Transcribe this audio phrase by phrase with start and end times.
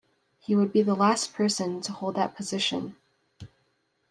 [0.39, 2.95] He would be the last person to hold that position.